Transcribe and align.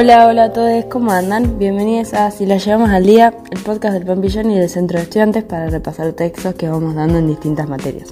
Hola, 0.00 0.28
hola 0.28 0.44
a 0.44 0.52
todos, 0.52 0.84
¿cómo 0.84 1.10
andan? 1.10 1.58
Bienvenidos 1.58 2.14
a 2.14 2.30
Si 2.30 2.46
la 2.46 2.58
llevamos 2.58 2.90
al 2.90 3.04
día, 3.04 3.34
el 3.50 3.58
podcast 3.58 3.94
del 3.94 4.06
Pampillón 4.06 4.48
y 4.52 4.56
del 4.56 4.68
Centro 4.68 4.96
de 4.96 5.02
Estudiantes 5.02 5.42
para 5.42 5.68
repasar 5.70 6.12
textos 6.12 6.54
que 6.54 6.68
vamos 6.68 6.94
dando 6.94 7.18
en 7.18 7.26
distintas 7.26 7.68
materias. 7.68 8.08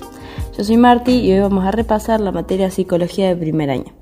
Yo 0.58 0.64
soy 0.64 0.78
Marti 0.78 1.12
y 1.12 1.32
hoy 1.32 1.38
vamos 1.38 1.64
a 1.64 1.70
repasar 1.70 2.18
la 2.18 2.32
materia 2.32 2.72
Psicología 2.72 3.28
de 3.28 3.36
primer 3.36 3.70
año. 3.70 3.94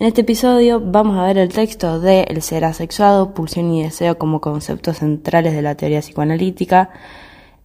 En 0.00 0.08
este 0.08 0.22
episodio 0.22 0.82
vamos 0.84 1.16
a 1.16 1.24
ver 1.24 1.38
el 1.38 1.50
texto 1.50 2.00
de 2.00 2.22
El 2.24 2.42
ser 2.42 2.64
asexuado, 2.64 3.34
pulsión 3.34 3.72
y 3.72 3.84
deseo 3.84 4.18
como 4.18 4.40
conceptos 4.40 4.98
centrales 4.98 5.54
de 5.54 5.62
la 5.62 5.76
teoría 5.76 6.00
psicoanalítica, 6.00 6.90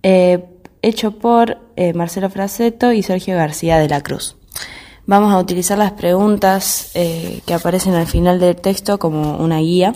eh, 0.04 0.46
hecho 0.83 1.18
por 1.18 1.57
eh, 1.78 1.93
Marcelo 1.93 2.29
Fraceto 2.29 2.93
y 2.93 3.01
Sergio 3.01 3.36
García 3.36 3.79
de 3.79 3.89
la 3.89 4.01
Cruz. 4.01 4.36
Vamos 5.07 5.34
a 5.34 5.39
utilizar 5.39 5.78
las 5.78 5.93
preguntas 5.93 6.92
eh, 6.93 7.42
que 7.46 7.54
aparecen 7.54 7.96
al 7.96 8.07
final 8.07 8.42
del 8.42 8.57
texto 8.57 9.00
como 9.00 9.38
una 9.38 9.60
guía. 9.60 9.93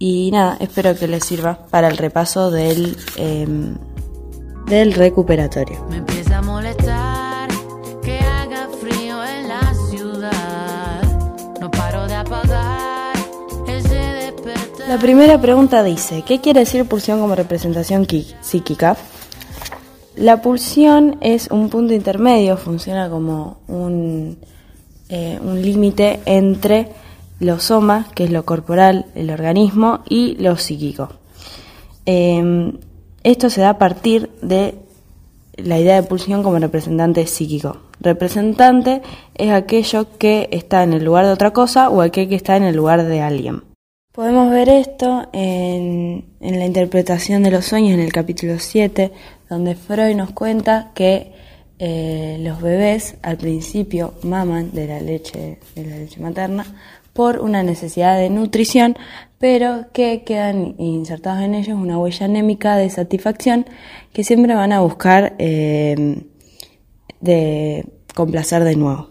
Y 0.00 0.32
nada, 0.32 0.56
espero 0.58 0.98
que 0.98 1.06
les 1.06 1.24
sirva 1.24 1.66
para 1.70 1.86
el 1.86 1.96
repaso 1.96 2.50
del, 2.50 2.96
em, 3.16 3.76
del 4.66 4.92
recuperatorio. 4.94 5.86
Me 5.88 5.98
empieza 5.98 6.38
a 6.38 6.42
molestar 6.42 7.48
que 8.02 8.18
haga 8.18 8.68
frío 8.80 9.24
en 9.24 9.46
la 9.46 9.72
ciudad. 9.88 11.02
No 11.60 11.70
paro 11.70 12.08
de 12.08 12.14
apagar 12.16 13.14
ese 13.68 14.34
La 14.88 14.98
primera 14.98 15.40
pregunta 15.40 15.84
dice, 15.84 16.22
¿qué 16.22 16.40
quiere 16.40 16.58
decir 16.58 16.88
pulsión 16.88 17.20
como 17.20 17.36
representación 17.36 18.08
psíquica? 18.40 18.96
La 20.16 20.42
pulsión 20.42 21.16
es 21.20 21.48
un 21.50 21.70
punto 21.70 21.94
intermedio, 21.94 22.56
funciona 22.56 23.08
como 23.08 23.58
un, 23.66 24.36
eh, 25.08 25.38
un 25.42 25.62
límite 25.62 26.20
entre 26.26 26.88
lo 27.40 27.58
soma, 27.60 28.06
que 28.14 28.24
es 28.24 28.30
lo 28.30 28.44
corporal, 28.44 29.06
el 29.14 29.30
organismo, 29.30 30.00
y 30.08 30.36
lo 30.36 30.56
psíquico. 30.56 31.08
Em, 32.04 32.78
esto 33.24 33.50
se 33.50 33.60
da 33.62 33.70
a 33.70 33.78
partir 33.78 34.30
de 34.42 34.74
la 35.56 35.78
idea 35.78 36.00
de 36.00 36.06
pulsión 36.06 36.42
como 36.42 36.58
representante 36.58 37.26
psíquico. 37.26 37.78
Representante 38.00 39.02
es 39.34 39.50
aquello 39.50 40.06
que 40.18 40.48
está 40.50 40.82
en 40.82 40.92
el 40.92 41.04
lugar 41.04 41.26
de 41.26 41.32
otra 41.32 41.52
cosa 41.52 41.88
o 41.88 42.00
aquel 42.00 42.28
que 42.28 42.34
está 42.34 42.56
en 42.56 42.64
el 42.64 42.76
lugar 42.76 43.04
de 43.04 43.20
alguien. 43.20 43.62
Podemos 44.12 44.50
ver 44.50 44.68
esto 44.68 45.26
en, 45.32 46.26
en 46.40 46.58
la 46.58 46.66
interpretación 46.66 47.42
de 47.42 47.50
los 47.50 47.64
sueños 47.64 47.94
en 47.94 48.00
el 48.00 48.12
capítulo 48.12 48.58
7, 48.58 49.10
donde 49.52 49.74
Freud 49.74 50.16
nos 50.16 50.30
cuenta 50.30 50.92
que 50.94 51.32
eh, 51.78 52.38
los 52.40 52.62
bebés 52.62 53.16
al 53.22 53.36
principio 53.36 54.14
maman 54.22 54.72
de 54.72 54.86
la 54.86 55.00
leche 55.00 55.58
de 55.74 55.84
la 55.84 55.96
leche 55.98 56.20
materna 56.20 56.64
por 57.12 57.40
una 57.40 57.62
necesidad 57.62 58.16
de 58.16 58.30
nutrición, 58.30 58.96
pero 59.38 59.86
que 59.92 60.22
quedan 60.24 60.74
insertados 60.78 61.42
en 61.42 61.54
ellos 61.54 61.78
una 61.78 61.98
huella 61.98 62.24
anémica 62.24 62.76
de 62.76 62.88
satisfacción 62.88 63.66
que 64.14 64.24
siempre 64.24 64.54
van 64.54 64.72
a 64.72 64.80
buscar 64.80 65.34
eh, 65.38 66.22
de 67.20 67.84
complacer 68.14 68.64
de 68.64 68.76
nuevo. 68.76 69.10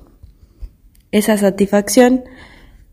Esa 1.11 1.37
satisfacción 1.37 2.23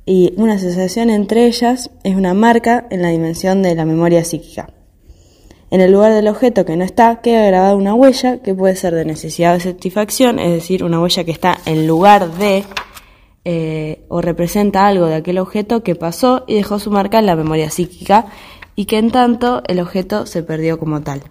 y 0.04 0.34
una 0.36 0.54
asociación 0.54 1.08
entre 1.08 1.46
ellas 1.46 1.91
es 2.04 2.14
una 2.14 2.34
marca 2.34 2.86
en 2.91 3.00
la 3.00 3.08
dimensión 3.08 3.62
de 3.62 3.74
la 3.74 3.86
memoria 3.86 4.22
psíquica. 4.22 4.69
En 5.70 5.83
el 5.83 5.92
lugar 5.92 6.14
del 6.14 6.28
objeto 6.28 6.64
que 6.64 6.77
no 6.77 6.84
está, 6.84 7.20
queda 7.20 7.44
grabada 7.47 7.74
una 7.74 7.94
huella 7.94 8.41
que 8.41 8.55
puede 8.55 8.74
ser 8.74 8.94
de 8.94 9.05
necesidad 9.05 9.52
de 9.52 9.61
satisfacción, 9.61 10.38
es 10.38 10.50
decir, 10.50 10.83
una 10.83 11.00
huella 11.00 11.25
que 11.25 11.30
está 11.30 11.58
en 11.66 11.86
lugar 11.86 12.33
de 12.38 12.64
eh, 13.44 14.05
o 14.08 14.22
representa 14.22 14.87
algo 14.87 15.06
de 15.06 15.16
aquel 15.16 15.38
objeto 15.38 15.82
que 15.82 15.94
pasó 15.94 16.44
y 16.47 16.54
dejó 16.54 16.78
su 16.78 16.91
marca 16.91 17.19
en 17.19 17.26
la 17.26 17.37
memoria 17.37 17.70
psíquica 17.70 18.26
y 18.76 18.87
que 18.87 18.98
en 18.98 19.10
tanto 19.10 19.62
el 19.66 19.81
objeto 19.81 20.25
se 20.25 20.43
perdió 20.43 20.78
como 20.78 21.03
tal. 21.03 21.22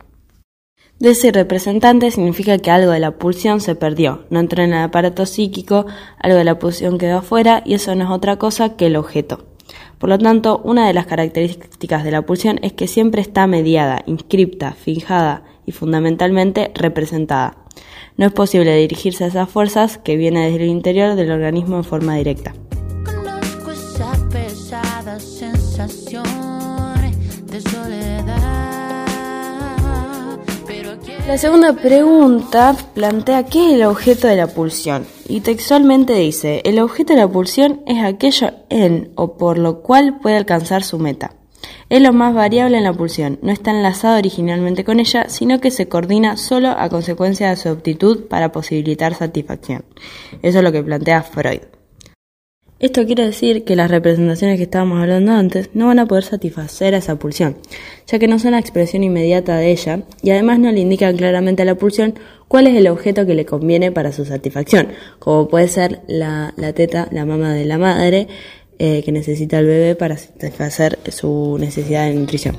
De 0.99 1.11
ese 1.11 1.31
representante 1.31 2.11
significa 2.11 2.57
que 2.57 2.71
algo 2.71 2.91
de 2.91 2.99
la 2.99 3.17
pulsión 3.17 3.61
se 3.61 3.75
perdió, 3.75 4.25
no 4.29 4.39
entró 4.39 4.63
en 4.63 4.73
el 4.73 4.83
aparato 4.83 5.25
psíquico, 5.25 5.85
algo 6.19 6.37
de 6.37 6.43
la 6.43 6.59
pulsión 6.59 6.97
quedó 6.97 7.19
afuera 7.19 7.61
y 7.65 7.73
eso 7.73 7.93
no 7.95 8.03
es 8.03 8.09
otra 8.09 8.37
cosa 8.37 8.75
que 8.75 8.87
el 8.87 8.95
objeto. 8.95 9.45
Por 9.99 10.09
lo 10.09 10.19
tanto, 10.19 10.61
una 10.63 10.87
de 10.87 10.93
las 10.93 11.07
características 11.07 12.03
de 12.03 12.11
la 12.11 12.21
pulsión 12.21 12.59
es 12.61 12.73
que 12.73 12.87
siempre 12.87 13.21
está 13.21 13.47
mediada, 13.47 14.03
inscripta, 14.05 14.73
fijada 14.73 15.43
y 15.65 15.71
fundamentalmente 15.71 16.71
representada. 16.75 17.57
No 18.15 18.27
es 18.27 18.31
posible 18.31 18.75
dirigirse 18.75 19.23
a 19.23 19.27
esas 19.27 19.49
fuerzas 19.49 19.97
que 19.97 20.15
vienen 20.15 20.51
desde 20.51 20.65
el 20.65 20.69
interior 20.69 21.15
del 21.15 21.31
organismo 21.31 21.77
en 21.77 21.83
forma 21.83 22.15
directa. 22.15 22.53
La 31.27 31.37
segunda 31.37 31.73
pregunta 31.73 32.75
plantea 32.93 33.45
qué 33.45 33.67
es 33.67 33.73
el 33.73 33.83
objeto 33.83 34.27
de 34.27 34.35
la 34.37 34.47
pulsión 34.47 35.05
y 35.27 35.41
textualmente 35.41 36.13
dice, 36.13 36.61
el 36.65 36.79
objeto 36.79 37.13
de 37.13 37.19
la 37.19 37.27
pulsión 37.27 37.81
es 37.85 38.03
aquello 38.03 38.51
en 38.69 39.11
o 39.15 39.37
por 39.37 39.57
lo 39.57 39.81
cual 39.81 40.19
puede 40.19 40.37
alcanzar 40.37 40.83
su 40.83 40.99
meta. 40.99 41.33
Es 41.89 42.01
lo 42.01 42.11
más 42.11 42.33
variable 42.33 42.77
en 42.77 42.83
la 42.83 42.93
pulsión, 42.93 43.39
no 43.41 43.51
está 43.51 43.71
enlazado 43.71 44.17
originalmente 44.17 44.83
con 44.83 44.99
ella, 44.99 45.29
sino 45.29 45.59
que 45.59 45.71
se 45.71 45.87
coordina 45.87 46.37
solo 46.37 46.69
a 46.69 46.89
consecuencia 46.89 47.49
de 47.49 47.55
su 47.55 47.69
aptitud 47.69 48.25
para 48.25 48.51
posibilitar 48.51 49.15
satisfacción. 49.15 49.85
Eso 50.41 50.57
es 50.57 50.63
lo 50.63 50.71
que 50.71 50.83
plantea 50.83 51.23
Freud. 51.23 51.76
Esto 52.79 53.07
quiere 53.07 53.25
decir 53.25 53.63
que 53.63 53.75
las 53.75 53.89
representaciones 53.89 54.57
que 54.57 54.63
estábamos 54.63 55.01
hablando 55.01 55.31
antes 55.31 55.71
no 55.73 55.87
van 55.87 55.97
a 55.97 56.05
poder 56.05 56.23
satisfacer 56.23 56.93
a 56.93 56.99
esa 56.99 57.17
pulsión, 57.17 57.57
ya 58.05 58.19
que 58.19 58.27
no 58.27 58.37
son 58.37 58.51
la 58.51 58.59
expresión 58.59 59.03
inmediata 59.03 59.57
de 59.57 59.71
ella 59.71 60.03
y 60.21 60.29
además 60.29 60.59
no 60.59 60.71
le 60.71 60.81
indican 60.81 61.17
claramente 61.17 61.63
a 61.63 61.65
la 61.65 61.73
pulsión 61.73 62.13
cuál 62.47 62.67
es 62.67 62.75
el 62.75 62.87
objeto 62.87 63.25
que 63.25 63.33
le 63.33 63.45
conviene 63.45 63.91
para 63.91 64.11
su 64.11 64.25
satisfacción, 64.25 64.89
como 65.17 65.47
puede 65.47 65.67
ser 65.69 66.01
la, 66.07 66.53
teta, 66.75 67.07
la 67.11 67.25
mama 67.25 67.51
de 67.51 67.65
la 67.65 67.79
madre 67.79 68.27
eh, 68.77 69.01
que 69.03 69.11
necesita 69.11 69.57
el 69.57 69.65
bebé 69.65 69.95
para 69.95 70.15
satisfacer 70.15 70.99
su 71.09 71.57
necesidad 71.59 72.05
de 72.05 72.13
nutrición. 72.13 72.55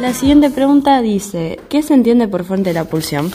La 0.00 0.14
siguiente 0.14 0.48
pregunta 0.48 1.02
dice, 1.02 1.60
¿qué 1.68 1.82
se 1.82 1.92
entiende 1.92 2.26
por 2.26 2.44
fuente 2.44 2.70
de 2.70 2.74
la 2.74 2.86
pulsión? 2.86 3.30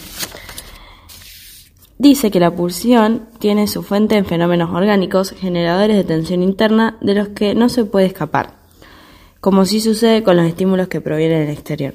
Dice 2.00 2.32
que 2.32 2.40
la 2.40 2.56
pulsión 2.56 3.30
tiene 3.38 3.68
su 3.68 3.84
fuente 3.84 4.18
en 4.18 4.26
fenómenos 4.26 4.74
orgánicos 4.74 5.30
generadores 5.30 5.96
de 5.96 6.04
tensión 6.04 6.42
interna 6.42 6.98
de 7.02 7.14
los 7.14 7.28
que 7.30 7.54
no 7.54 7.70
se 7.70 7.86
puede 7.86 8.08
escapar, 8.08 8.56
como 9.42 9.64
sí 9.66 9.80
sucede 9.80 10.24
con 10.24 10.38
los 10.38 10.48
estímulos 10.48 10.88
que 10.88 11.02
provienen 11.02 11.46
del 11.46 11.54
exterior. 11.54 11.94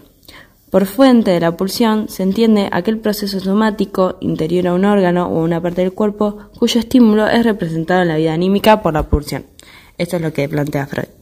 Por 0.71 0.87
fuente 0.87 1.33
de 1.33 1.41
la 1.41 1.57
pulsión 1.57 2.09
se 2.09 2.23
entiende 2.23 2.69
aquel 2.71 3.01
proceso 3.01 3.41
somático 3.41 4.19
interior 4.21 4.69
a 4.69 4.75
un 4.75 4.85
órgano 4.85 5.27
o 5.27 5.41
a 5.41 5.43
una 5.43 5.61
parte 5.61 5.81
del 5.81 5.95
cuerpo 5.95 6.39
cuyo 6.57 6.79
estímulo 6.79 7.27
es 7.27 7.45
representado 7.45 8.03
en 8.03 8.09
la 8.09 8.17
vida 8.19 8.35
anímica 8.35 8.83
por 8.83 8.95
la 8.95 9.09
pulsión. 9.09 9.47
Esto 9.99 10.15
es 10.15 10.23
lo 10.23 10.33
que 10.33 10.49
plantea 10.49 10.87
Freud. 10.87 11.20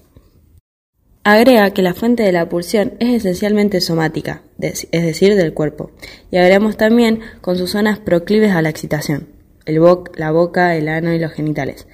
Agrega 1.30 1.72
que 1.72 1.82
la 1.82 1.92
fuente 1.92 2.22
de 2.22 2.32
la 2.32 2.48
pulsión 2.48 2.94
es 3.00 3.16
esencialmente 3.16 3.82
somática, 3.82 4.40
es 4.58 4.88
decir, 4.90 5.36
del 5.36 5.52
cuerpo, 5.52 5.90
y 6.30 6.38
agregamos 6.38 6.78
también 6.78 7.20
con 7.42 7.58
sus 7.58 7.72
zonas 7.72 7.98
proclives 7.98 8.52
a 8.52 8.62
la 8.62 8.70
excitación, 8.70 9.28
el 9.66 9.78
la 10.16 10.30
boca, 10.30 10.74
el 10.74 10.88
ano 10.88 11.12
y 11.12 11.18
los 11.18 11.32
genitales, 11.32 11.86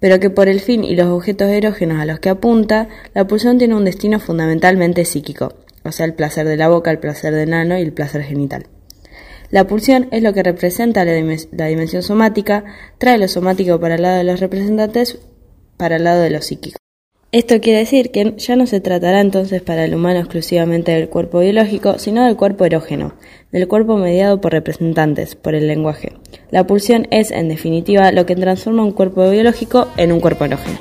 pero 0.00 0.20
que 0.20 0.30
por 0.30 0.48
el 0.48 0.60
fin 0.60 0.84
y 0.84 0.96
los 0.96 1.08
objetos 1.08 1.50
erógenos 1.50 2.00
a 2.00 2.06
los 2.06 2.18
que 2.18 2.30
apunta, 2.30 2.88
la 3.12 3.26
pulsión 3.26 3.58
tiene 3.58 3.74
un 3.74 3.84
destino 3.84 4.18
fundamentalmente 4.20 5.04
psíquico, 5.04 5.52
o 5.84 5.92
sea, 5.92 6.06
el 6.06 6.14
placer 6.14 6.48
de 6.48 6.56
la 6.56 6.70
boca, 6.70 6.90
el 6.90 6.98
placer 6.98 7.34
del 7.34 7.52
ano 7.52 7.76
y 7.76 7.82
el 7.82 7.92
placer 7.92 8.22
genital. 8.22 8.68
La 9.50 9.66
pulsión 9.66 10.08
es 10.12 10.22
lo 10.22 10.32
que 10.32 10.44
representa 10.44 11.04
la, 11.04 11.12
dimensión 11.12 12.02
somática, 12.02 12.64
trae 12.96 13.18
lo 13.18 13.28
somático 13.28 13.78
para 13.78 13.96
el 13.96 14.02
lado 14.02 14.16
de 14.16 14.24
los 14.24 14.40
representantes, 14.40 15.18
para 15.76 15.96
el 15.96 16.04
lado 16.04 16.22
de 16.22 16.30
lo 16.30 16.40
psíquico. 16.40 16.81
Esto 17.34 17.62
quiere 17.62 17.78
decir 17.78 18.10
que 18.10 18.34
ya 18.36 18.56
no 18.56 18.66
se 18.66 18.82
tratará 18.82 19.22
entonces 19.22 19.62
para 19.62 19.86
el 19.86 19.94
humano 19.94 20.18
exclusivamente 20.18 20.92
del 20.92 21.08
cuerpo 21.08 21.38
biológico, 21.38 21.98
sino 21.98 22.26
del 22.26 22.36
cuerpo 22.36 22.66
erógeno, 22.66 23.14
del 23.50 23.66
cuerpo 23.66 23.96
mediado 23.96 24.38
por 24.38 24.52
representantes, 24.52 25.34
por 25.34 25.54
el 25.54 25.66
lenguaje. 25.66 26.12
La 26.50 26.66
pulsión 26.66 27.08
es, 27.10 27.30
en 27.30 27.48
definitiva, 27.48 28.12
lo 28.12 28.26
que 28.26 28.36
transforma 28.36 28.84
un 28.84 28.92
cuerpo 28.92 29.30
biológico 29.30 29.88
en 29.96 30.12
un 30.12 30.20
cuerpo 30.20 30.44
erógeno. 30.44 30.78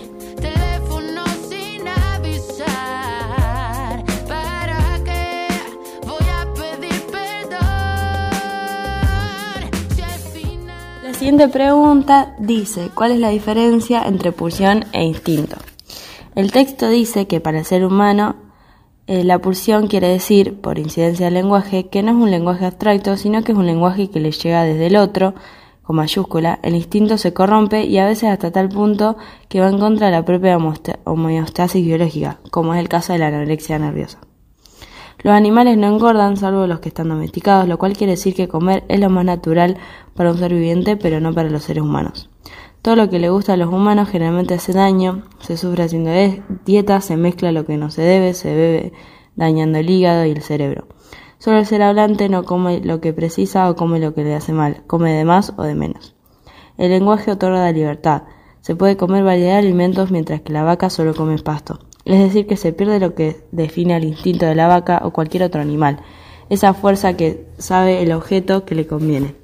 La 11.02 11.14
siguiente 11.14 11.48
pregunta 11.48 12.36
dice, 12.40 12.90
¿cuál 12.94 13.14
es 13.14 13.20
la 13.20 13.30
diferencia 13.30 14.04
entre 14.06 14.34
pulsión 14.34 14.84
e 14.92 15.06
instinto? 15.06 15.56
El 16.42 16.52
texto 16.52 16.90
dice 16.90 17.28
que 17.28 17.40
para 17.40 17.60
el 17.60 17.66
ser 17.66 17.86
humano 17.86 18.36
Eh, 19.08 19.24
la 19.24 19.40
pulsión 19.40 19.88
quiere 19.88 20.08
decir, 20.08 20.62
por 20.62 20.80
incidencia 20.80 21.26
del 21.26 21.34
lenguaje, 21.34 21.90
que 21.90 22.02
no 22.02 22.12
es 22.12 22.18
un 22.18 22.32
lenguaje 22.32 22.66
abstracto, 22.66 23.18
sino 23.18 23.44
que 23.44 23.52
es 23.52 23.58
un 23.58 23.66
lenguaje 23.66 24.10
que 24.10 24.20
le 24.20 24.32
llega 24.32 24.64
desde 24.64 24.88
el 24.88 24.96
otro, 24.96 25.34
con 25.84 25.98
mayúscula, 25.98 26.60
el 26.64 26.76
instinto 26.76 27.18
se 27.18 27.34
corrompe 27.34 27.84
y 27.84 27.98
a 27.98 28.06
veces 28.06 28.30
hasta 28.30 28.52
tal 28.52 28.70
punto 28.70 29.18
que 29.50 29.60
va 29.60 29.70
en 29.70 29.80
contra 29.80 30.08
de 30.08 30.14
la 30.14 30.24
propia 30.24 30.58
homeostasis 31.04 31.84
biológica, 31.84 32.40
como 32.52 32.74
es 32.74 32.80
el 32.80 32.88
caso 32.88 33.12
de 33.12 33.20
la 33.20 33.28
anorexia 33.28 33.80
nerviosa. 33.80 34.20
Los 35.24 35.34
animales 35.34 35.78
no 35.78 35.88
engordan 35.88 36.38
salvo 36.38 36.66
los 36.66 36.80
que 36.80 36.90
están 36.90 37.10
domesticados, 37.10 37.68
lo 37.68 37.78
cual 37.78 37.98
quiere 37.98 38.14
decir 38.14 38.34
que 38.34 38.48
comer 38.48 38.84
es 38.88 39.00
lo 39.00 39.10
más 39.10 39.26
natural 39.26 39.78
para 40.16 40.32
un 40.32 40.38
ser 40.38 40.54
viviente, 40.54 40.96
pero 40.96 41.20
no 41.20 41.34
para 41.34 41.50
los 41.50 41.64
seres 41.64 41.84
humanos. 41.84 42.31
Todo 42.82 42.96
lo 42.96 43.10
que 43.10 43.20
le 43.20 43.30
gusta 43.30 43.54
a 43.54 43.58
los 43.58 43.72
humanos 43.72 44.10
generalmente 44.10 44.56
hace 44.56 44.74
daño, 44.74 45.24
se 45.40 45.56
sufre 45.56 45.84
haciendo 45.84 46.10
dieta, 46.66 47.00
se 47.02 47.16
mezcla 47.16 47.52
lo 47.52 47.64
que 47.66 47.78
no 47.78 47.92
se 47.92 48.02
debe, 48.02 48.34
se 48.34 48.56
bebe 48.56 48.94
dañando 49.36 49.78
el 49.78 49.90
hígado 49.90 50.26
y 50.26 50.32
el 50.32 50.42
cerebro. 50.42 50.88
Solo 51.38 51.60
el 51.60 51.68
ser 51.68 51.84
hablante 51.84 52.28
no 52.28 52.44
come 52.44 52.82
lo 52.84 53.00
que 53.00 53.14
precisa 53.14 53.70
o 53.70 53.76
come 53.76 54.00
lo 54.00 54.16
que 54.16 54.24
le 54.24 54.34
hace 54.34 54.52
mal, 54.52 54.84
come 54.88 55.14
de 55.14 55.26
más 55.26 55.54
o 55.58 55.64
de 55.64 55.76
menos. 55.76 56.16
El 56.80 56.90
lenguaje 56.90 57.32
otorga 57.32 57.60
la 57.60 57.72
libertad. 57.72 58.24
Se 58.62 58.76
puede 58.76 58.98
comer 58.98 59.24
variedad 59.24 59.54
de 59.54 59.60
alimentos 59.60 60.10
mientras 60.10 60.42
que 60.42 60.54
la 60.54 60.64
vaca 60.64 60.90
solo 60.90 61.14
come 61.14 61.38
pasto. 61.38 61.80
Es 62.06 62.20
decir, 62.20 62.48
que 62.48 62.58
se 62.58 62.74
pierde 62.74 63.00
lo 63.00 63.14
que 63.14 63.46
define 63.52 63.94
al 63.94 64.06
instinto 64.06 64.48
de 64.48 64.56
la 64.56 64.68
vaca 64.68 65.02
o 65.04 65.12
cualquier 65.12 65.44
otro 65.44 65.62
animal, 65.62 66.00
esa 66.50 66.74
fuerza 66.74 67.16
que 67.16 67.48
sabe 67.60 68.02
el 68.02 68.12
objeto 68.12 68.66
que 68.66 68.74
le 68.74 68.88
conviene. 68.88 69.41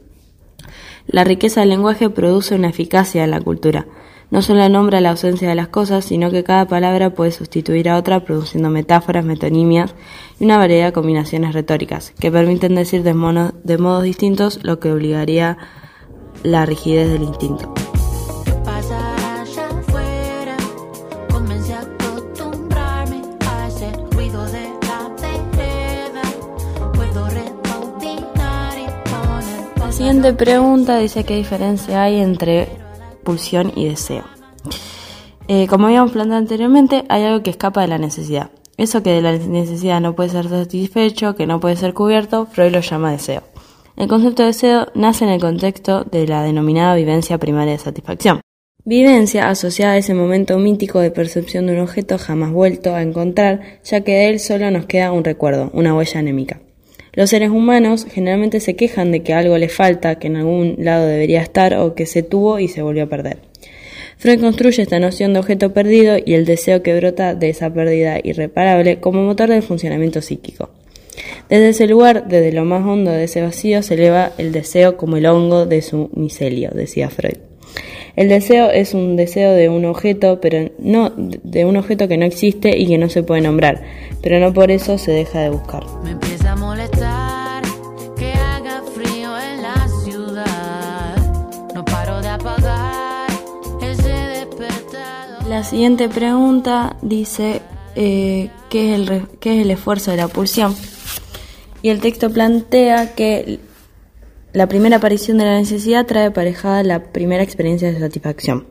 La 1.07 1.23
riqueza 1.23 1.61
del 1.61 1.69
lenguaje 1.69 2.09
produce 2.09 2.55
una 2.55 2.67
eficacia 2.67 3.23
en 3.23 3.31
la 3.31 3.39
cultura. 3.39 3.87
No 4.29 4.41
solo 4.41 4.67
nombra 4.67 4.99
la 4.99 5.11
ausencia 5.11 5.47
de 5.47 5.55
las 5.55 5.69
cosas, 5.69 6.03
sino 6.03 6.29
que 6.31 6.43
cada 6.43 6.67
palabra 6.67 7.11
puede 7.11 7.31
sustituir 7.31 7.87
a 7.87 7.95
otra 7.95 8.25
produciendo 8.25 8.69
metáforas, 8.69 9.23
metonimias 9.23 9.95
y 10.37 10.43
una 10.43 10.57
variedad 10.57 10.87
de 10.87 10.93
combinaciones 10.93 11.53
retóricas, 11.53 12.11
que 12.19 12.29
permiten 12.29 12.75
decir 12.75 13.03
de, 13.03 13.13
de 13.63 13.77
modos 13.77 14.03
distintos 14.03 14.59
lo 14.63 14.81
que 14.81 14.91
obligaría 14.91 15.57
la 16.43 16.65
rigidez 16.65 17.09
del 17.09 17.23
instinto. 17.23 17.73
Pregunta 30.33 30.97
dice 30.97 31.23
qué 31.23 31.35
diferencia 31.35 32.03
hay 32.03 32.19
entre 32.19 32.67
pulsión 33.23 33.71
y 33.75 33.87
deseo. 33.87 34.23
Eh, 35.47 35.67
como 35.67 35.87
habíamos 35.87 36.11
planteado 36.11 36.39
anteriormente, 36.39 37.03
hay 37.09 37.23
algo 37.23 37.43
que 37.43 37.49
escapa 37.49 37.81
de 37.81 37.87
la 37.87 37.97
necesidad. 37.97 38.51
Eso 38.77 39.01
que 39.01 39.11
de 39.11 39.21
la 39.21 39.31
necesidad 39.31 40.01
no 40.01 40.15
puede 40.15 40.29
ser 40.29 40.49
satisfecho, 40.49 41.35
que 41.35 41.47
no 41.47 41.59
puede 41.59 41.77
ser 41.77 41.93
cubierto, 41.93 42.45
Freud 42.45 42.73
lo 42.73 42.81
llama 42.81 43.11
deseo. 43.11 43.43
El 43.95 44.07
concepto 44.07 44.43
de 44.43 44.47
deseo 44.47 44.87
nace 44.93 45.25
en 45.25 45.31
el 45.31 45.41
contexto 45.41 46.03
de 46.03 46.27
la 46.27 46.43
denominada 46.43 46.95
vivencia 46.95 47.37
primaria 47.37 47.73
de 47.73 47.79
satisfacción. 47.79 48.41
Vivencia 48.85 49.49
asociada 49.49 49.93
a 49.93 49.97
ese 49.97 50.13
momento 50.13 50.57
mítico 50.59 50.99
de 50.99 51.11
percepción 51.11 51.65
de 51.65 51.73
un 51.73 51.79
objeto 51.79 52.17
jamás 52.17 52.51
vuelto 52.51 52.93
a 52.93 53.01
encontrar, 53.01 53.79
ya 53.83 54.01
que 54.01 54.11
de 54.11 54.29
él 54.29 54.39
solo 54.39 54.69
nos 54.69 54.85
queda 54.85 55.11
un 55.11 55.23
recuerdo, 55.23 55.71
una 55.73 55.95
huella 55.95 56.19
anémica. 56.19 56.61
Los 57.17 57.31
seres 57.31 57.49
humanos 57.49 58.05
generalmente 58.07 58.59
se 58.59 58.75
quejan 58.75 59.11
de 59.11 59.21
que 59.21 59.33
algo 59.33 59.57
le 59.57 59.69
falta, 59.69 60.19
que 60.19 60.27
en 60.27 60.35
algún 60.35 60.75
lado 60.77 61.07
debería 61.07 61.41
estar 61.41 61.73
o 61.73 61.95
que 61.95 62.05
se 62.05 62.21
tuvo 62.21 62.59
y 62.59 62.67
se 62.67 62.83
volvió 62.83 63.05
a 63.05 63.09
perder. 63.09 63.39
Freud 64.19 64.39
construye 64.39 64.83
esta 64.83 64.99
noción 64.99 65.33
de 65.33 65.39
objeto 65.39 65.73
perdido 65.73 66.17
y 66.23 66.35
el 66.35 66.45
deseo 66.45 66.83
que 66.83 66.95
brota 66.95 67.33
de 67.33 67.49
esa 67.49 67.73
pérdida 67.73 68.19
irreparable 68.23 68.99
como 68.99 69.23
motor 69.23 69.49
del 69.49 69.63
funcionamiento 69.63 70.21
psíquico. 70.21 70.69
Desde 71.49 71.69
ese 71.69 71.87
lugar, 71.87 72.27
desde 72.27 72.51
lo 72.51 72.65
más 72.65 72.85
hondo 72.85 73.09
de 73.09 73.23
ese 73.23 73.41
vacío, 73.41 73.81
se 73.81 73.95
eleva 73.95 74.33
el 74.37 74.51
deseo 74.51 74.95
como 74.95 75.17
el 75.17 75.25
hongo 75.25 75.65
de 75.65 75.81
su 75.81 76.11
micelio, 76.13 76.69
decía 76.71 77.09
Freud. 77.09 77.46
El 78.17 78.29
deseo 78.29 78.71
es 78.71 78.95
un 78.95 79.15
deseo 79.15 79.53
de 79.53 79.69
un 79.69 79.85
objeto, 79.85 80.41
pero 80.41 80.71
no 80.79 81.11
de 81.15 81.65
un 81.65 81.77
objeto 81.77 82.07
que 82.07 82.17
no 82.17 82.25
existe 82.25 82.75
y 82.75 82.87
que 82.87 82.97
no 82.97 83.09
se 83.09 83.21
puede 83.21 83.41
nombrar, 83.41 83.83
pero 84.23 84.39
no 84.39 84.51
por 84.55 84.71
eso 84.71 84.97
se 84.97 85.11
deja 85.11 85.41
de 85.41 85.51
buscar. 85.51 85.83
La 95.47 95.63
siguiente 95.63 96.09
pregunta 96.09 96.95
dice 97.03 97.61
eh, 97.95 98.49
¿qué, 98.71 98.95
es 98.95 98.99
el, 98.99 99.27
¿qué 99.39 99.57
es 99.57 99.61
el 99.61 99.69
esfuerzo 99.69 100.09
de 100.09 100.17
la 100.17 100.27
pulsión? 100.27 100.75
Y 101.83 101.89
el 101.89 101.99
texto 101.99 102.31
plantea 102.31 103.13
que 103.13 103.59
la 104.57 104.67
primera 104.67 104.97
aparición 104.97 105.37
de 105.37 105.45
la 105.45 105.59
necesidad 105.59 106.07
trae 106.07 106.25
aparejada 106.25 106.81
la 106.81 107.11
primera 107.11 107.43
experiencia 107.43 107.93
de 107.93 107.99
satisfacción. 107.99 108.65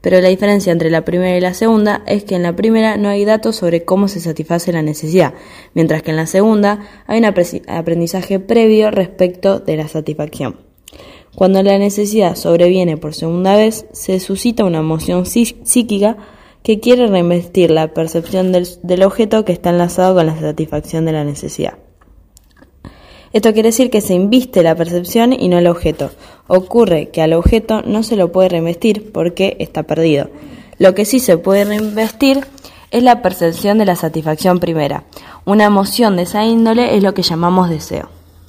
Pero 0.00 0.20
la 0.20 0.28
diferencia 0.28 0.72
entre 0.72 0.90
la 0.90 1.04
primera 1.04 1.36
y 1.36 1.40
la 1.40 1.54
segunda 1.54 2.02
es 2.08 2.24
que 2.24 2.34
en 2.34 2.42
la 2.42 2.56
primera 2.56 2.96
no 2.96 3.08
hay 3.08 3.24
datos 3.24 3.54
sobre 3.54 3.84
cómo 3.84 4.08
se 4.08 4.18
satisface 4.18 4.72
la 4.72 4.82
necesidad, 4.82 5.34
mientras 5.72 6.02
que 6.02 6.10
en 6.10 6.16
la 6.16 6.26
segunda 6.26 6.80
hay 7.06 7.20
un 7.20 7.26
aprendizaje 7.26 8.40
previo 8.40 8.90
respecto 8.90 9.60
de 9.60 9.76
la 9.76 9.86
satisfacción. 9.86 10.56
Cuando 11.36 11.62
la 11.62 11.78
necesidad 11.78 12.34
sobreviene 12.34 12.96
por 12.96 13.14
segunda 13.14 13.54
vez, 13.54 13.86
se 13.92 14.18
suscita 14.18 14.64
una 14.64 14.78
emoción 14.78 15.26
psíquica 15.26 16.16
que 16.64 16.80
quiere 16.80 17.06
reinvestir 17.06 17.70
la 17.70 17.94
percepción 17.94 18.50
del, 18.50 19.02
objeto 19.04 19.44
que 19.44 19.52
está 19.52 19.70
enlazado 19.70 20.16
con 20.16 20.26
la 20.26 20.40
satisfacción 20.40 21.04
de 21.04 21.12
la 21.12 21.22
necesidad. 21.22 21.78
Esto 23.32 23.52
quiere 23.52 23.68
decir 23.68 23.90
que 23.90 24.00
se 24.00 24.14
inviste 24.14 24.64
la 24.64 24.74
percepción 24.74 25.32
y 25.32 25.48
no 25.48 25.58
el 25.58 25.68
objeto. 25.68 26.10
Ocurre 26.48 27.10
que 27.10 27.22
al 27.22 27.32
objeto 27.32 27.82
no 27.82 28.02
se 28.02 28.16
lo 28.16 28.32
puede 28.32 28.48
reinvestir 28.48 29.12
porque 29.12 29.56
está 29.60 29.84
perdido. 29.84 30.28
Lo 30.78 30.94
que 30.94 31.04
sí 31.04 31.20
se 31.20 31.38
puede 31.38 31.64
reinvestir 31.64 32.44
es 32.90 33.02
la 33.04 33.22
percepción 33.22 33.78
de 33.78 33.84
la 33.84 33.94
satisfacción 33.94 34.58
primera. 34.58 35.04
Una 35.44 35.64
emoción 35.64 36.16
de 36.16 36.22
esa 36.22 36.44
índole 36.44 36.96
es 36.96 37.02
lo 37.04 37.14
que 37.14 37.22
llamamos 37.22 37.70
deseo. 37.70 38.08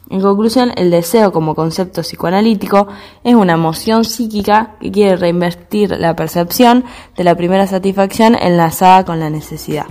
En 0.09 0.19
conclusión, 0.19 0.73
el 0.75 0.91
deseo 0.91 1.31
como 1.31 1.55
concepto 1.55 2.01
psicoanalítico 2.01 2.87
es 3.23 3.35
una 3.35 3.53
emoción 3.53 4.03
psíquica 4.03 4.75
que 4.81 4.91
quiere 4.91 5.15
reinvertir 5.15 5.91
la 5.91 6.15
percepción 6.15 6.83
de 7.15 7.23
la 7.23 7.35
primera 7.35 7.65
satisfacción 7.65 8.35
enlazada 8.35 9.05
con 9.05 9.19
la 9.19 9.29
necesidad. 9.29 9.85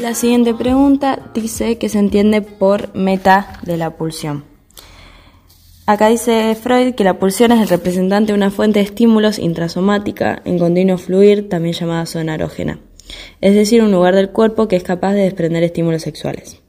La 0.00 0.14
siguiente 0.14 0.54
pregunta 0.54 1.30
dice 1.34 1.76
que 1.76 1.88
se 1.88 1.98
entiende 1.98 2.40
por 2.40 2.94
meta 2.94 3.58
de 3.64 3.76
la 3.76 3.96
pulsión. 3.96 4.44
Acá 5.86 6.08
dice 6.08 6.54
Freud 6.54 6.94
que 6.94 7.02
la 7.02 7.18
pulsión 7.18 7.50
es 7.50 7.60
el 7.60 7.68
representante 7.68 8.30
de 8.30 8.36
una 8.36 8.52
fuente 8.52 8.78
de 8.78 8.84
estímulos 8.84 9.40
intrasomática 9.40 10.40
en 10.44 10.60
continuo 10.60 10.98
fluir, 10.98 11.48
también 11.48 11.74
llamada 11.74 12.06
zona 12.06 12.36
erógena, 12.36 12.78
es 13.40 13.54
decir, 13.54 13.82
un 13.82 13.90
lugar 13.90 14.14
del 14.14 14.30
cuerpo 14.30 14.68
que 14.68 14.76
es 14.76 14.84
capaz 14.84 15.14
de 15.14 15.22
desprender 15.22 15.64
estímulos 15.64 16.02
sexuales. 16.02 16.60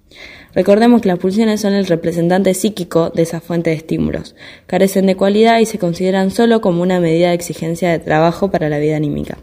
Recordemos 0.55 1.03
que 1.03 1.09
las 1.09 1.19
pulsiones 1.19 1.61
son 1.61 1.73
el 1.73 1.85
representante 1.85 2.55
psíquico 2.55 3.11
de 3.11 3.21
esa 3.21 3.41
fuente 3.41 3.69
de 3.69 3.75
estímulos, 3.75 4.35
carecen 4.65 5.05
de 5.05 5.15
cualidad 5.15 5.59
y 5.59 5.67
se 5.67 5.77
consideran 5.77 6.31
solo 6.31 6.61
como 6.61 6.81
una 6.81 6.99
medida 6.99 7.27
de 7.27 7.35
exigencia 7.35 7.91
de 7.91 7.99
trabajo 7.99 8.49
para 8.49 8.69
la 8.69 8.79
vida 8.79 8.97
anímica. 8.97 9.37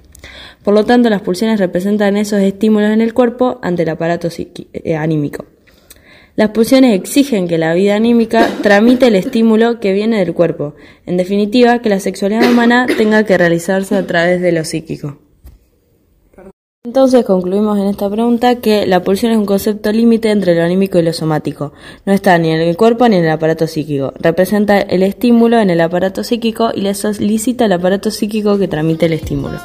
Por 0.63 0.75
lo 0.75 0.85
tanto, 0.85 1.11
las 1.11 1.23
pulsiones 1.23 1.61
representan 1.61 2.17
esos 2.17 2.41
estímulos 2.41 2.91
en 2.91 3.01
el 3.01 3.15
cuerpo 3.15 3.59
ante 3.63 3.85
el 3.85 3.89
aparato 3.89 4.29
eh, 4.37 4.97
anímico. 4.97 5.45
Las 6.37 6.51
pulsiones 6.51 6.95
exigen 6.95 7.49
que 7.49 7.57
la 7.57 7.73
vida 7.73 7.95
anímica 7.97 8.47
tramite 8.63 9.07
el 9.07 9.17
estímulo 9.17 9.81
que 9.81 9.95
viene 9.95 10.19
del 10.19 10.35
cuerpo. 10.35 10.75
En 11.07 11.17
definitiva, 11.17 11.79
que 11.79 11.89
la 11.89 11.99
sexualidad 11.99 12.51
humana 12.51 12.87
tenga 12.99 13.25
que 13.25 13.39
realizarse 13.39 13.95
a 13.95 14.07
través 14.07 14.43
de 14.43 14.53
lo 14.53 14.65
psíquico. 14.65 15.19
Entonces 16.85 17.25
concluimos 17.25 17.79
en 17.79 17.89
esta 17.89 18.09
pregunta 18.09 18.57
que 18.61 18.87
la 18.87 19.03
pulsión 19.03 19.33
es 19.33 19.39
un 19.39 19.47
concepto 19.47 19.91
límite 19.91 20.31
entre 20.31 20.55
lo 20.55 20.63
anímico 20.63 20.99
y 20.99 21.03
lo 21.03 21.13
somático. 21.13 21.73
No 22.05 22.13
está 22.13 22.39
ni 22.39 22.51
en 22.51 22.61
el 22.61 22.77
cuerpo 22.77 23.09
ni 23.09 23.17
en 23.17 23.25
el 23.25 23.31
aparato 23.31 23.67
psíquico. 23.67 24.13
Representa 24.21 24.79
el 24.79 25.03
estímulo 25.03 25.59
en 25.59 25.71
el 25.71 25.81
aparato 25.81 26.23
psíquico 26.23 26.71
y 26.73 26.83
le 26.83 26.95
solicita 26.95 27.65
al 27.65 27.73
aparato 27.73 28.11
psíquico 28.13 28.57
que 28.59 28.69
tramite 28.69 29.07
el 29.07 29.15
estímulo. 29.15 29.59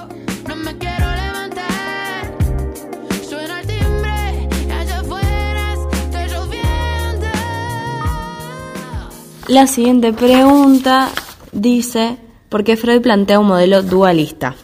La 9.51 9.67
siguiente 9.67 10.13
pregunta 10.13 11.09
dice, 11.51 12.15
¿por 12.47 12.63
qué 12.63 12.77
Freud 12.77 13.01
plantea 13.01 13.37
un 13.37 13.47
modelo 13.47 13.83
dualista? 13.83 14.55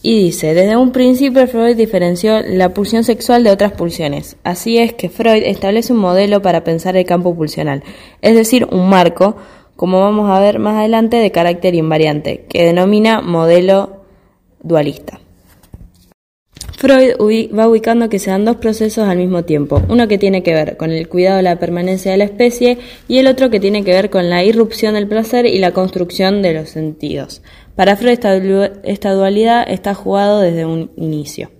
Y 0.00 0.24
dice, 0.24 0.54
desde 0.54 0.78
un 0.78 0.92
principio 0.92 1.46
Freud 1.46 1.76
diferenció 1.76 2.40
la 2.40 2.72
pulsión 2.72 3.04
sexual 3.04 3.44
de 3.44 3.50
otras 3.50 3.72
pulsiones. 3.72 4.38
Así 4.44 4.78
es 4.78 4.94
que 4.94 5.10
Freud 5.10 5.42
establece 5.44 5.92
un 5.92 5.98
modelo 5.98 6.40
para 6.40 6.64
pensar 6.64 6.96
el 6.96 7.04
campo 7.04 7.36
pulsional, 7.36 7.84
es 8.22 8.34
decir, 8.34 8.66
un 8.70 8.88
marco 8.88 9.36
como 9.76 10.00
vamos 10.00 10.30
a 10.30 10.40
ver 10.40 10.58
más 10.58 10.76
adelante, 10.76 11.18
de 11.18 11.30
carácter 11.30 11.74
invariante, 11.74 12.46
que 12.48 12.64
denomina 12.64 13.20
modelo 13.20 14.04
dualista. 14.62 15.20
Freud 16.86 17.50
va 17.52 17.66
ubicando 17.66 18.08
que 18.08 18.20
se 18.20 18.30
dan 18.30 18.44
dos 18.44 18.58
procesos 18.58 19.08
al 19.08 19.18
mismo 19.18 19.42
tiempo, 19.42 19.82
uno 19.88 20.06
que 20.06 20.18
tiene 20.18 20.44
que 20.44 20.52
ver 20.52 20.76
con 20.76 20.92
el 20.92 21.08
cuidado 21.08 21.38
de 21.38 21.42
la 21.42 21.58
permanencia 21.58 22.12
de 22.12 22.16
la 22.16 22.22
especie 22.22 22.78
y 23.08 23.18
el 23.18 23.26
otro 23.26 23.50
que 23.50 23.58
tiene 23.58 23.82
que 23.82 23.90
ver 23.90 24.08
con 24.08 24.30
la 24.30 24.44
irrupción 24.44 24.94
del 24.94 25.08
placer 25.08 25.46
y 25.46 25.58
la 25.58 25.72
construcción 25.72 26.42
de 26.42 26.54
los 26.54 26.68
sentidos. 26.68 27.42
Para 27.74 27.96
Freud 27.96 28.20
esta 28.84 29.12
dualidad 29.14 29.64
está 29.68 29.94
jugado 29.94 30.40
desde 30.40 30.64
un 30.64 30.92
inicio. 30.94 31.50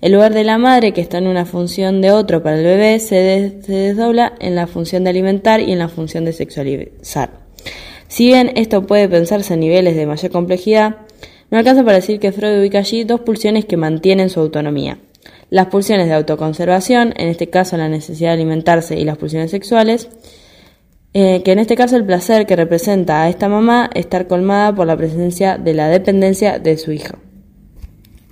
El 0.00 0.10
lugar 0.10 0.34
de 0.34 0.42
la 0.42 0.58
madre, 0.58 0.92
que 0.92 1.00
está 1.00 1.18
en 1.18 1.28
una 1.28 1.46
función 1.46 2.00
de 2.00 2.10
otro 2.10 2.42
para 2.42 2.58
el 2.58 2.64
bebé, 2.64 2.98
se, 2.98 3.62
se 3.62 3.72
desdobla 3.72 4.32
en 4.40 4.56
la 4.56 4.66
función 4.66 5.04
de 5.04 5.10
alimentar 5.10 5.60
y 5.60 5.70
en 5.70 5.78
la 5.78 5.88
función 5.88 6.24
de 6.24 6.32
sexualizar. 6.32 7.30
Si 8.08 8.26
bien 8.26 8.50
esto 8.56 8.84
puede 8.84 9.08
pensarse 9.08 9.54
a 9.54 9.56
niveles 9.56 9.94
de 9.94 10.06
mayor 10.06 10.32
complejidad, 10.32 11.05
no 11.50 11.58
alcanza 11.58 11.84
para 11.84 11.96
decir 11.96 12.18
que 12.18 12.32
Freud 12.32 12.60
ubica 12.60 12.78
allí 12.78 13.04
dos 13.04 13.20
pulsiones 13.20 13.64
que 13.64 13.76
mantienen 13.76 14.30
su 14.30 14.40
autonomía. 14.40 14.98
Las 15.48 15.66
pulsiones 15.66 16.08
de 16.08 16.14
autoconservación, 16.14 17.14
en 17.16 17.28
este 17.28 17.48
caso 17.48 17.76
la 17.76 17.88
necesidad 17.88 18.30
de 18.30 18.34
alimentarse 18.34 18.98
y 18.98 19.04
las 19.04 19.16
pulsiones 19.16 19.50
sexuales, 19.50 20.08
eh, 21.14 21.42
que 21.44 21.52
en 21.52 21.60
este 21.60 21.76
caso 21.76 21.96
el 21.96 22.04
placer 22.04 22.46
que 22.46 22.56
representa 22.56 23.22
a 23.22 23.28
esta 23.28 23.48
mamá 23.48 23.88
estar 23.94 24.26
colmada 24.26 24.74
por 24.74 24.86
la 24.86 24.96
presencia 24.96 25.56
de 25.56 25.72
la 25.72 25.88
dependencia 25.88 26.58
de 26.58 26.76
su 26.76 26.92
hijo. 26.92 27.16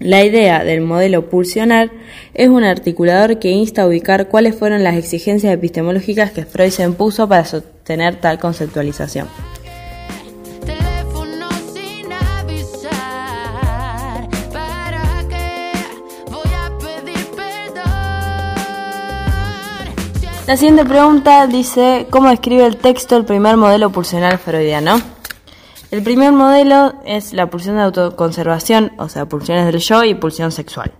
La 0.00 0.24
idea 0.24 0.64
del 0.64 0.80
modelo 0.80 1.30
pulsional 1.30 1.92
es 2.34 2.48
un 2.48 2.64
articulador 2.64 3.38
que 3.38 3.52
insta 3.52 3.82
a 3.82 3.86
ubicar 3.86 4.28
cuáles 4.28 4.56
fueron 4.56 4.82
las 4.82 4.96
exigencias 4.96 5.54
epistemológicas 5.54 6.32
que 6.32 6.44
Freud 6.44 6.70
se 6.70 6.82
impuso 6.82 7.28
para 7.28 7.44
sostener 7.44 8.16
tal 8.16 8.38
conceptualización. 8.38 9.28
La 20.46 20.58
siguiente 20.58 20.84
pregunta 20.84 21.46
dice, 21.46 22.06
¿cómo 22.10 22.28
describe 22.28 22.66
el 22.66 22.76
texto 22.76 23.16
el 23.16 23.24
primer 23.24 23.56
modelo 23.56 23.90
pulsional 23.90 24.36
freudiano? 24.36 25.00
El 25.90 26.02
primer 26.02 26.32
modelo 26.32 26.96
es 27.06 27.32
la 27.32 27.48
pulsión 27.48 27.76
de 27.76 27.82
autoconservación, 27.82 28.92
o 28.98 29.08
sea, 29.08 29.24
pulsiones 29.24 29.64
del 29.64 29.80
yo 29.80 30.04
y 30.04 30.14
pulsión 30.14 30.52
sexual. 30.52 30.92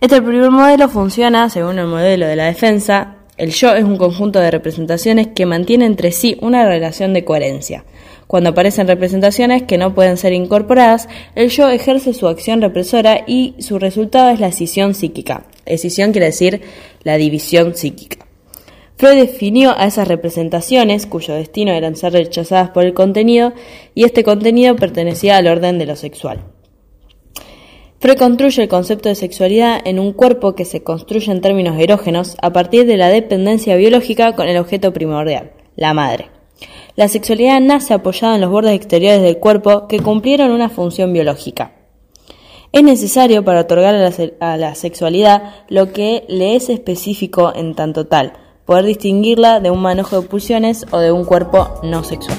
Este 0.00 0.22
primer 0.22 0.50
modelo 0.50 0.88
funciona 0.88 1.50
según 1.50 1.78
el 1.78 1.86
modelo 1.86 2.26
de 2.26 2.34
la 2.34 2.46
defensa. 2.46 3.16
El 3.36 3.50
yo 3.50 3.74
es 3.74 3.84
un 3.84 3.98
conjunto 3.98 4.40
de 4.40 4.50
representaciones 4.50 5.28
que 5.34 5.44
mantiene 5.44 5.84
entre 5.84 6.10
sí 6.10 6.38
una 6.40 6.66
relación 6.66 7.12
de 7.12 7.26
coherencia. 7.26 7.84
Cuando 8.26 8.50
aparecen 8.50 8.88
representaciones 8.88 9.64
que 9.64 9.76
no 9.76 9.94
pueden 9.94 10.16
ser 10.16 10.32
incorporadas, 10.32 11.10
el 11.34 11.50
yo 11.50 11.68
ejerce 11.68 12.14
su 12.14 12.26
acción 12.26 12.62
represora 12.62 13.22
y 13.26 13.54
su 13.58 13.78
resultado 13.78 14.30
es 14.30 14.40
la 14.40 14.48
escisión 14.48 14.94
psíquica. 14.94 15.44
Escisión 15.66 16.12
quiere 16.12 16.28
decir 16.28 16.62
la 17.02 17.18
división 17.18 17.76
psíquica. 17.76 18.15
Freud 18.96 19.16
definió 19.16 19.76
a 19.76 19.84
esas 19.86 20.08
representaciones, 20.08 21.06
cuyo 21.06 21.34
destino 21.34 21.72
eran 21.72 21.96
ser 21.96 22.14
rechazadas 22.14 22.70
por 22.70 22.84
el 22.84 22.94
contenido, 22.94 23.52
y 23.94 24.04
este 24.04 24.24
contenido 24.24 24.74
pertenecía 24.74 25.36
al 25.36 25.48
orden 25.48 25.78
de 25.78 25.84
lo 25.84 25.96
sexual. 25.96 26.44
Freud 27.98 28.16
construye 28.16 28.62
el 28.62 28.68
concepto 28.68 29.08
de 29.08 29.14
sexualidad 29.14 29.80
en 29.84 29.98
un 29.98 30.12
cuerpo 30.12 30.54
que 30.54 30.64
se 30.64 30.82
construye 30.82 31.30
en 31.30 31.42
términos 31.42 31.78
erógenos 31.78 32.36
a 32.40 32.52
partir 32.52 32.86
de 32.86 32.96
la 32.96 33.08
dependencia 33.08 33.76
biológica 33.76 34.34
con 34.34 34.48
el 34.48 34.56
objeto 34.56 34.92
primordial, 34.92 35.52
la 35.76 35.92
madre. 35.92 36.30
La 36.94 37.08
sexualidad 37.08 37.60
nace 37.60 37.92
apoyada 37.92 38.36
en 38.36 38.40
los 38.40 38.50
bordes 38.50 38.74
exteriores 38.74 39.20
del 39.20 39.38
cuerpo 39.38 39.88
que 39.88 40.00
cumplieron 40.00 40.50
una 40.50 40.70
función 40.70 41.12
biológica. 41.12 41.72
Es 42.72 42.82
necesario 42.82 43.44
para 43.44 43.60
otorgar 43.60 43.94
a 43.94 43.98
la, 43.98 44.12
a 44.40 44.56
la 44.56 44.74
sexualidad 44.74 45.54
lo 45.68 45.92
que 45.92 46.24
le 46.28 46.56
es 46.56 46.70
específico 46.70 47.52
en 47.54 47.74
tanto 47.74 48.06
tal, 48.06 48.34
poder 48.66 48.84
distinguirla 48.84 49.60
de 49.60 49.70
un 49.70 49.80
manojo 49.80 50.20
de 50.20 50.28
pulsiones 50.28 50.84
o 50.90 50.98
de 50.98 51.12
un 51.12 51.24
cuerpo 51.24 51.80
no 51.82 52.04
sexual. 52.04 52.36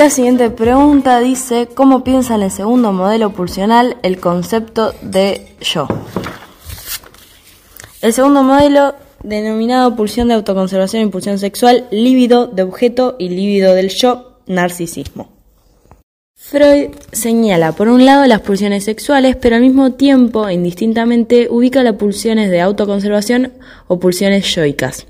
La 0.00 0.08
siguiente 0.08 0.48
pregunta 0.48 1.20
dice, 1.20 1.68
¿cómo 1.74 2.02
piensa 2.02 2.34
en 2.34 2.40
el 2.40 2.50
segundo 2.50 2.90
modelo 2.90 3.34
pulsional 3.34 3.98
el 4.02 4.18
concepto 4.18 4.94
de 5.02 5.54
yo? 5.60 5.86
El 8.00 8.14
segundo 8.14 8.42
modelo 8.42 8.94
denominado 9.22 9.96
pulsión 9.96 10.28
de 10.28 10.34
autoconservación 10.34 11.02
y 11.02 11.10
pulsión 11.10 11.38
sexual, 11.38 11.86
líbido 11.90 12.46
de 12.46 12.62
objeto 12.62 13.16
y 13.18 13.28
líbido 13.28 13.74
del 13.74 13.88
yo, 13.88 14.40
narcisismo. 14.46 15.40
Freud 16.34 16.90
señala, 17.12 17.72
por 17.72 17.88
un 17.88 18.06
lado, 18.06 18.26
las 18.26 18.40
pulsiones 18.40 18.84
sexuales, 18.84 19.36
pero 19.36 19.56
al 19.56 19.62
mismo 19.62 19.92
tiempo, 19.92 20.48
indistintamente, 20.48 21.48
ubica 21.50 21.82
las 21.82 21.96
pulsiones 21.96 22.50
de 22.50 22.60
autoconservación 22.60 23.52
o 23.88 24.00
pulsiones 24.00 24.52
yoicas. 24.54 25.06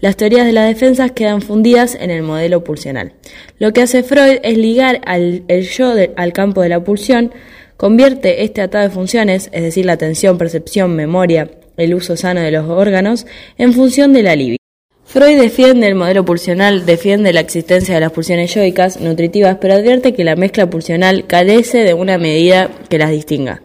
Las 0.00 0.16
teorías 0.16 0.46
de 0.46 0.52
las 0.52 0.68
defensas 0.68 1.12
quedan 1.12 1.40
fundidas 1.40 1.96
en 1.98 2.10
el 2.10 2.22
modelo 2.22 2.62
pulsional. 2.62 3.14
Lo 3.58 3.72
que 3.72 3.82
hace 3.82 4.02
Freud 4.02 4.38
es 4.42 4.58
ligar 4.58 5.00
al, 5.06 5.42
el 5.48 5.66
yo 5.66 5.94
al 6.16 6.32
campo 6.32 6.60
de 6.60 6.68
la 6.68 6.84
pulsión, 6.84 7.32
convierte 7.76 8.44
este 8.44 8.60
atado 8.60 8.84
de 8.84 8.90
funciones, 8.90 9.48
es 9.52 9.62
decir, 9.62 9.86
la 9.86 9.94
atención, 9.94 10.38
percepción, 10.38 10.94
memoria, 10.94 11.50
el 11.76 11.94
uso 11.94 12.16
sano 12.16 12.40
de 12.40 12.50
los 12.50 12.68
órganos 12.68 13.26
en 13.58 13.72
función 13.72 14.12
de 14.12 14.22
la 14.22 14.36
libido. 14.36 14.58
Freud 15.04 15.40
defiende 15.40 15.86
el 15.86 15.94
modelo 15.94 16.24
pulsional, 16.24 16.86
defiende 16.86 17.32
la 17.32 17.40
existencia 17.40 17.94
de 17.94 18.00
las 18.00 18.10
pulsiones 18.10 18.52
yoicas 18.52 19.00
nutritivas, 19.00 19.58
pero 19.60 19.74
advierte 19.74 20.12
que 20.12 20.24
la 20.24 20.34
mezcla 20.34 20.68
pulsional 20.68 21.26
carece 21.26 21.84
de 21.84 21.94
una 21.94 22.18
medida 22.18 22.70
que 22.88 22.98
las 22.98 23.10
distinga. 23.10 23.62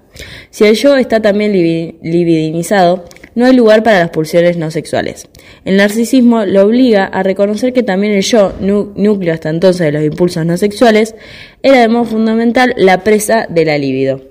Si 0.51 0.66
el 0.66 0.75
yo 0.75 0.96
está 0.96 1.22
también 1.22 1.51
libidinizado, 1.54 3.06
no 3.36 3.46
hay 3.46 3.56
lugar 3.56 3.84
para 3.84 4.00
las 4.00 4.10
pulsiones 4.10 4.58
no 4.58 4.70
sexuales. 4.70 5.30
El 5.66 5.78
narcisismo 5.78 6.46
lo 6.46 6.63
obliga 6.63 7.06
a 7.06 7.24
reconocer 7.24 7.74
que 7.74 7.84
también 7.84 8.13
el 8.13 8.22
yo, 8.22 8.54
núcleo 8.60 9.34
hasta 9.34 9.50
entonces 9.50 9.86
de 9.86 9.92
los 9.92 10.04
impulsos 10.04 10.46
no 10.46 10.58
sexuales, 10.58 11.16
era 11.63 11.80
de 11.80 11.88
modo 11.88 12.06
fundamental 12.06 12.74
la 12.78 13.04
presa 13.04 13.48
de 13.50 13.66
la 13.66 13.78
libido. 13.78 14.22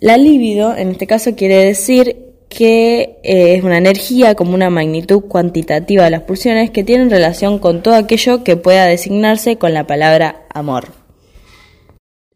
La 0.00 0.16
libido, 0.16 0.76
en 0.76 0.90
este 0.90 1.06
caso, 1.06 1.34
quiere 1.34 1.64
decir 1.64 2.31
que 2.52 3.18
eh, 3.22 3.54
es 3.54 3.64
una 3.64 3.78
energía 3.78 4.34
como 4.34 4.52
una 4.54 4.68
magnitud 4.68 5.22
cuantitativa 5.22 6.04
de 6.04 6.10
las 6.10 6.22
pulsiones 6.22 6.70
que 6.70 6.84
tienen 6.84 7.08
relación 7.08 7.58
con 7.58 7.82
todo 7.82 7.94
aquello 7.94 8.44
que 8.44 8.56
pueda 8.56 8.84
designarse 8.84 9.56
con 9.56 9.72
la 9.72 9.86
palabra 9.86 10.42
amor. 10.52 10.88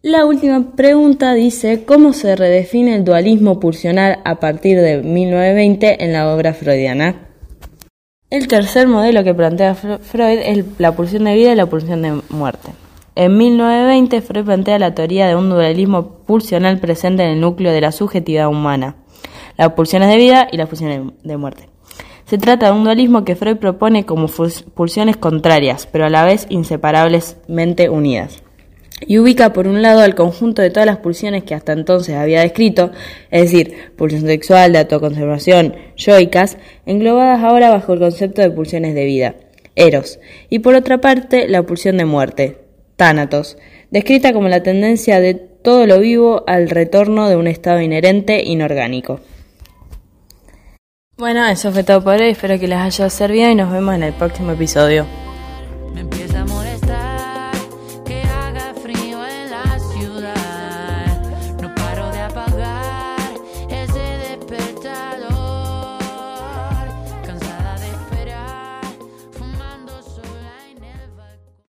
La 0.01 0.25
última 0.25 0.75
pregunta 0.75 1.35
dice 1.35 1.85
cómo 1.85 2.15
se 2.15 2.35
redefine 2.35 2.95
el 2.95 3.05
dualismo 3.05 3.61
pulsional 3.61 4.21
a 4.25 4.41
partir 4.41 4.81
de 4.81 5.03
1920 5.03 6.03
en 6.05 6.13
la 6.13 6.33
obra 6.33 6.55
freudiana. 6.55 7.29
El 8.31 8.49
tercer 8.49 8.89
modelo 8.89 9.23
que 9.23 9.35
plantea 9.35 9.75
Freud 9.75 10.39
es 10.43 10.65
la 10.79 10.93
pulsión 10.93 11.25
de 11.25 11.35
vida 11.35 11.53
y 11.53 11.57
la 11.57 11.67
pulsión 11.67 12.03
de 12.03 12.23
muerte. 12.31 12.71
En 13.17 13.37
1920 13.37 14.23
Freud 14.23 14.45
plantea 14.45 14.79
la 14.79 14.95
teoría 14.95 15.27
de 15.27 15.37
un 15.37 15.51
dualismo 15.51 16.21
pulsional 16.27 16.79
presente 16.79 17.23
en 17.23 17.31
el 17.31 17.41
núcleo 17.41 17.73
de 17.73 17.81
la 17.83 17.93
subjetividad 17.93 18.49
humana 18.49 18.97
las 19.57 19.73
pulsiones 19.73 20.09
de 20.09 20.17
vida 20.17 20.49
y 20.51 20.57
las 20.57 20.69
pulsiones 20.69 21.01
de 21.23 21.37
muerte. 21.37 21.69
Se 22.27 22.39
trata 22.39 22.67
de 22.67 22.73
un 22.73 22.83
dualismo 22.83 23.25
que 23.25 23.37
Freud 23.37 23.59
propone 23.59 24.05
como 24.05 24.27
pulsiones 24.75 25.17
contrarias, 25.17 25.89
pero 25.91 26.07
a 26.07 26.11
la 26.11 26.25
vez 26.25 26.47
inseparavelmente 26.49 27.89
unidas. 27.89 28.43
Y 29.07 29.19
ubica 29.19 29.53
por 29.53 29.69
un 29.69 29.81
lado 29.81 30.01
al 30.01 30.17
conjunto 30.17 30.61
de 30.61 30.71
todas 30.71 30.87
las 30.87 30.97
pulsiones 30.97 31.45
que 31.45 31.55
hasta 31.55 31.73
entonces 31.73 32.17
había 32.17 32.41
descrito, 32.41 32.91
es 33.31 33.43
decir, 33.43 33.93
pulsión 33.97 34.23
sexual, 34.23 34.73
de 34.73 34.81
autoconservación, 34.81 35.77
yoicas, 35.97 36.57
englobadas 36.85 37.45
ahora 37.45 37.71
bajo 37.71 37.93
el 37.93 38.01
concepto 38.01 38.43
de 38.43 38.51
pulsiones 38.51 38.95
de 38.97 39.05
vida, 39.05 39.37
eros, 39.77 40.19
y 40.49 40.61
por 40.61 40.75
otra 40.75 41.01
parte 41.01 41.47
la 41.47 41.63
pulsión 41.63 41.99
de 41.99 42.07
muerte, 42.07 42.59
tánatos, 42.97 43.59
descrita 43.91 44.33
como 44.33 44.49
la 44.49 44.63
tendencia 44.63 45.21
de 45.21 45.35
todo 45.35 45.87
lo 45.87 46.01
vivo 46.01 46.43
al 46.47 46.71
retorno 46.71 47.29
de 47.29 47.37
un 47.37 47.47
estado 47.47 47.81
inherente 47.81 48.43
inorgánico. 48.43 49.21
Bueno, 51.19 51.47
eso 51.47 51.73
fue 51.73 51.83
todo 51.83 52.03
por 52.03 52.21
hoy. 52.21 52.31
Espero 52.31 52.59
que 52.61 52.69
les 52.69 52.79
haya 52.79 53.09
servido 53.09 53.51
y 53.51 53.55
nos 53.55 53.73
vemos 53.73 53.95
en 53.95 54.03
el 54.03 54.13
próximo 54.13 54.53
episodio. 54.53 55.07